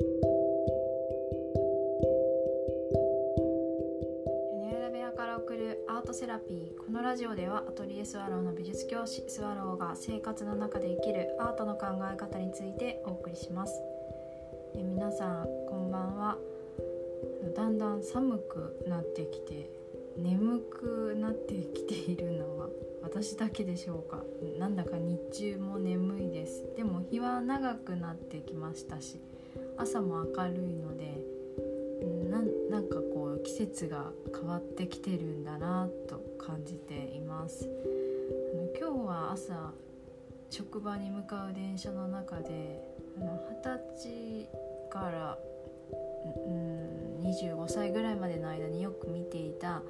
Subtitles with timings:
[0.00, 0.02] 屋
[4.58, 6.76] 根裏部屋から送るアートセラピー。
[6.76, 13.80] このラジオではアトリエスワローの美術教師スワローが生活の中で生きるアートの考え方についてお送りします。
[14.74, 16.38] え皆さんこんばんは。
[17.54, 19.70] だんだん寒くなってきて
[20.16, 22.68] 眠くなってきているのは
[23.02, 24.24] 私だけでしょうか？
[24.58, 26.64] なんだか日中も眠いです。
[26.76, 29.20] でも日は長くなってきましたし
[29.76, 31.24] 朝も明るいので
[32.30, 37.68] ななんかこう季節が変わってきてるんだなと感じています。
[38.52, 39.72] あの今日は朝
[40.50, 42.80] 職場に向かう電車の中で
[43.16, 43.26] 二
[43.62, 44.48] 十歳
[44.90, 45.38] から
[46.46, 49.82] うん25歳ぐらいまでの間によく見ていた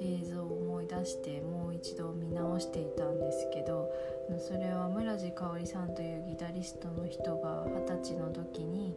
[0.00, 3.90] 映像を出してもう一度見直していたんですけど
[4.38, 8.96] それは村地香織さんというギタリストの人が二十歳の時に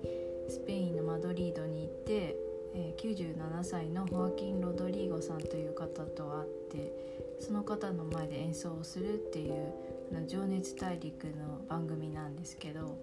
[0.50, 2.36] スペインのマドリードに行って、
[2.74, 6.94] え97歳のホアキン・ロドリーゴさんという方と会って
[7.40, 9.74] その方の前で演奏をするっていう
[10.28, 12.98] 「情熱大陸」の番組なんですけど。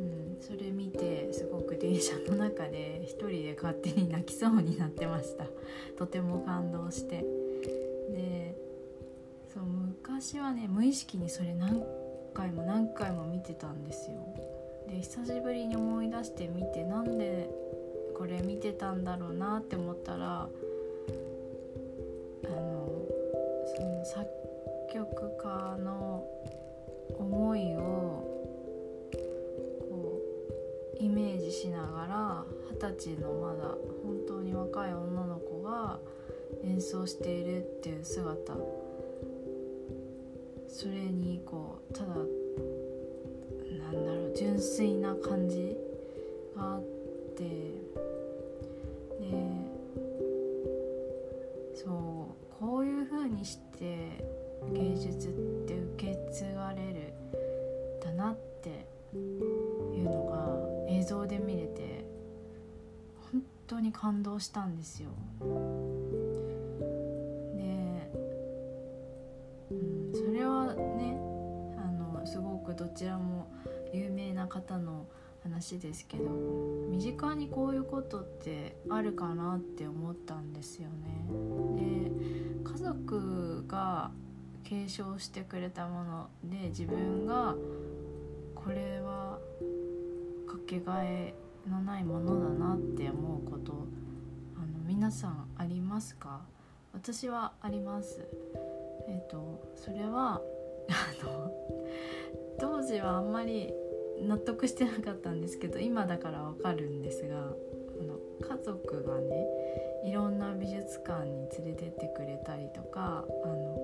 [0.00, 5.46] うん、それ見てすごく電車の中で一人で勝手に泣きそうになってました
[5.96, 7.24] とても感動して
[10.22, 11.82] 昔はね無意識にそれ何
[12.32, 14.18] 回も何回も見てたんですよ。
[14.88, 17.50] で久しぶりに思い出してみてなんで
[18.16, 20.48] これ見てたんだろうなって思ったらあ
[22.46, 22.88] の
[23.74, 24.24] その作
[24.94, 26.24] 曲家の
[27.18, 27.80] 思いを
[29.80, 30.20] こ
[31.00, 35.98] うイメージしながら二十歳のまだ本当に若い女の子が
[36.62, 38.54] 演奏しているっていう姿
[40.72, 42.26] それにこうただなん
[44.06, 45.76] だろう純粋な感じ
[46.56, 46.82] があっ
[47.36, 47.76] てで
[51.74, 54.24] そうこういう風にして
[54.72, 55.30] 芸術っ
[55.66, 57.12] て受け継がれる
[58.02, 60.24] だなっていうの
[60.88, 62.06] が映像で見れて
[63.30, 65.10] 本当に感動したんですよ。
[72.62, 73.48] くどちらも
[73.92, 75.06] 有名な方の
[75.42, 76.30] 話ですけど
[76.90, 81.26] 身近にこういうことってあるかなって思ったんですよね。
[81.76, 84.10] で家族が
[84.64, 87.54] 継承してくれたもので自分が
[88.54, 89.38] これは
[90.46, 91.34] かけがえ
[91.68, 93.72] のないものだなって思うこと
[94.56, 96.40] あの皆さんありますか？
[96.94, 98.24] 私はあります
[99.08, 100.40] えっ、とそれは
[100.88, 101.50] あの
[102.62, 103.74] 当時はあんまり
[104.20, 107.40] 納得してなかったんですけど今だからわかるんですがあ
[108.04, 109.46] の家族がね
[110.06, 113.78] いろんな美術館に連れてってくれたりとかあの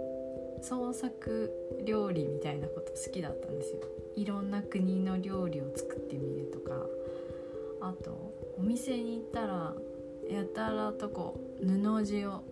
[0.62, 1.52] 創作
[1.84, 3.80] 料理みたいなこと好きだったんですよ。
[4.14, 6.86] いろんな国の料理を作ってみるとか
[7.80, 9.74] あとお店に行ったら
[10.30, 12.42] やたらとこう布地を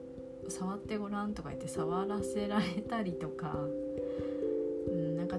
[0.48, 3.56] 触ってごらんとか言って触らせられたりとか、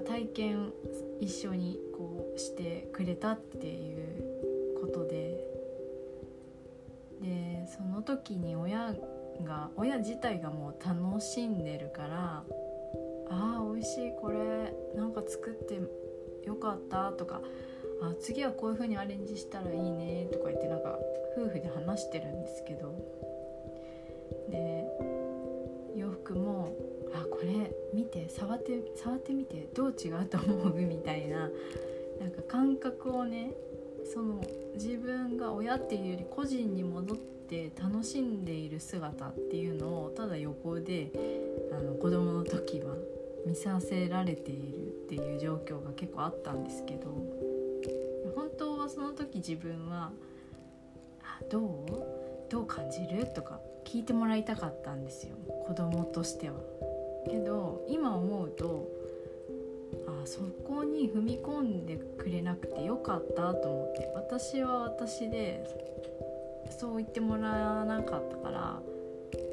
[0.00, 0.72] 体験
[1.20, 5.44] 一緒にこうしてくれたっていうことで。
[7.20, 8.94] でその時に親
[9.44, 12.44] が親自体がもう楽しんでるから
[13.28, 15.80] あー美味しいこれなんか作って
[16.46, 17.40] よかったとか
[18.00, 20.96] あ次はこういう風にアレンジしたらいいねとか言ってなんか
[21.36, 23.17] 夫婦で話してるんですけど。
[28.08, 31.50] て触って触ってみてどう違うと思う?」みたいな
[32.20, 33.52] なんか感覚をね
[34.04, 34.40] その
[34.74, 37.18] 自分が親っていうより個人に戻っ
[37.48, 41.10] て楽しんでいる姿っていうのをただ横で
[41.72, 42.94] あの子供の時は
[43.46, 47.10] 見させられているっていう状況が結構あったんですけど
[48.34, 50.10] 本当はその時自分は
[51.50, 51.64] 「どう？
[52.50, 55.34] どう感じる?」とか聞いてもらいたかったんですよ
[55.66, 56.56] 子供としては。
[57.28, 58.88] けど今思うと
[60.06, 65.64] あそこに踏み込んでくれなくてよかったと思って私は私で
[66.78, 68.80] そう言ってもらわなかったから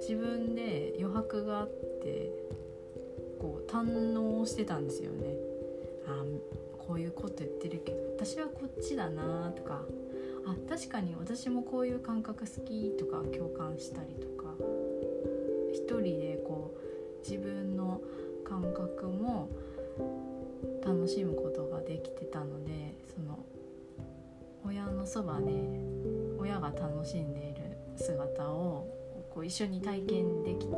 [0.01, 2.29] 自分で余白があって
[3.39, 3.83] こう堪
[4.13, 5.35] 能してたんですよね。
[6.07, 6.23] あ
[6.87, 9.81] こういうこと言ってるけど私はこっちだなとか
[10.45, 14.53] あ確かに私もこういう感覚好きとか共感したりとか
[15.73, 16.84] 一人でこう
[17.27, 17.99] 自分の
[18.47, 19.49] 感覚も
[20.85, 23.39] 楽しむことができてたのでその
[24.63, 25.51] 親のそばで
[26.37, 28.87] 親が楽しんでいる姿を
[29.33, 30.75] こう一緒に体験できて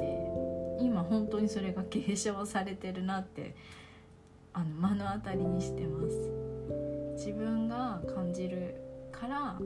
[0.80, 3.54] 今本当にそれが継承されてるなって
[4.54, 6.48] あの目の当たりにしてます。
[7.16, 8.76] 自分が感じる
[9.12, 9.58] から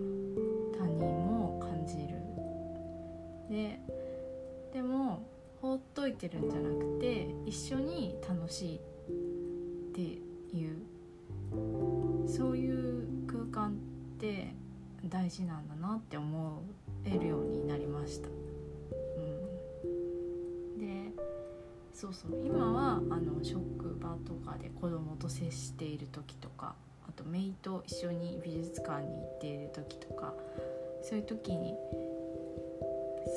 [0.77, 2.15] 他人も感じる。
[3.49, 3.79] で
[4.73, 5.30] でも
[5.61, 8.79] 放っといてるんじゃなくて一緒に楽しいっ
[9.93, 10.91] ていう。
[12.27, 13.73] そういう空間っ
[14.19, 14.53] て
[15.05, 16.61] 大事なんだなって思
[17.05, 18.29] えるようになりました。
[18.29, 18.31] う
[20.77, 21.11] ん、で
[21.93, 22.31] そうそう。
[22.45, 26.75] 今はあの職場とかで子供と接している時とか
[27.07, 30.33] あと姪と一緒に美術館に行っている時とか
[31.03, 31.75] そういう時に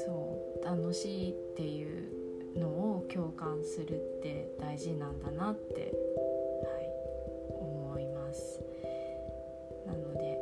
[0.07, 2.14] そう楽しいっていう
[2.57, 5.91] のを共感するって大事なんだなって、はい、
[7.51, 8.61] 思います。
[9.87, 10.39] なので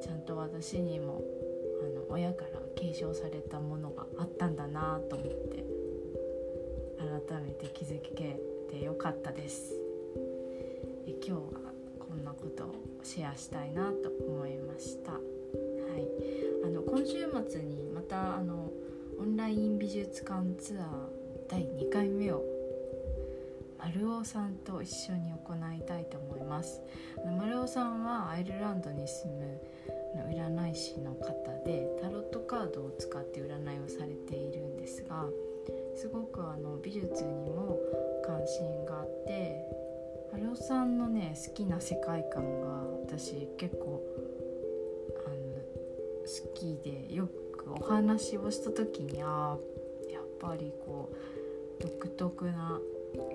[0.00, 1.22] ちゃんと私にも
[1.82, 5.64] あの親から継承されたものがあったんだなと思って
[7.28, 8.38] 改めて気づけ
[8.70, 9.74] てよかったです。
[11.06, 11.38] え今日は
[11.98, 15.12] こんなことをシェアしたいなと思いました。
[15.12, 15.18] は
[15.98, 16.08] い、
[16.64, 18.70] あの今週末にまたあの
[19.18, 21.21] オンライン美術館ツアー
[21.52, 22.42] 第2回目を
[23.78, 26.80] 丸尾さんと一緒に行いたいと思います。
[27.26, 29.60] 丸尾さんはアイルランドに住む
[30.32, 31.26] 占い師の方
[31.66, 35.26] でタロットカードを使って占いをされているんですが
[35.94, 37.78] すごくあの美術にも
[38.24, 39.62] 関心があって
[40.32, 42.68] 春尾さんのね好きな世界観が
[43.04, 44.02] 私結構
[45.26, 45.36] あの
[46.24, 47.28] 好きでよ
[47.58, 49.58] くお話をした時にあ
[50.10, 51.41] やっぱりこう
[51.82, 52.80] 独特な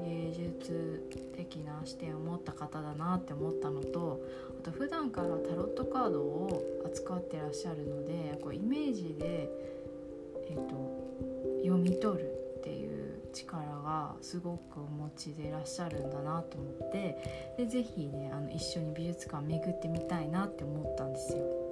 [0.03, 1.03] 芸術
[1.35, 4.21] 的な視点を持った方だなって思ったのと
[4.59, 9.49] あと普段からタロットカードを扱ってらっしゃるのでこうイメージで、
[10.49, 11.07] えーと
[11.63, 21.67] 読み取るっていう力がすごくお持ちでいらっしゃるんだなと思ってで是非ねあの一緒に美術館巡ってみたいなって思ったんですよ。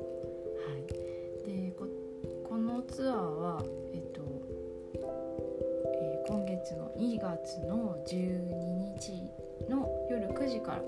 [6.98, 9.24] 2月の12日
[9.70, 10.82] の夜9時から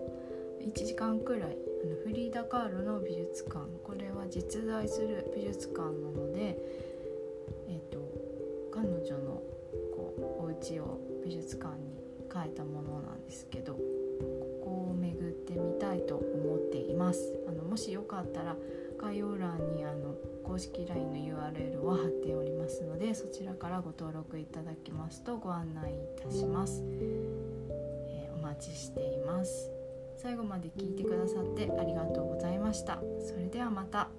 [0.61, 3.59] 1時間くらいあのフリーダ・カールの美術館。
[3.83, 6.57] これは実在する美術館なので、
[7.67, 7.99] えっと
[8.71, 9.41] 彼女の
[9.95, 11.97] こうお家を美術館に
[12.33, 13.81] 変えたものなんですけどこ
[14.63, 17.33] こを巡ってみたいと思っています。
[17.47, 18.55] あのもしよかったら
[18.97, 20.16] 概要欄にあの
[20.47, 29.71] 公式 LINE の URL を貼っておりますのでそちらからご登録いただきますとご案内いたします、えー、お待ちしています。
[30.15, 32.99] 最後まで聞いてくださってありがとうございました。
[33.19, 34.09] それではまた。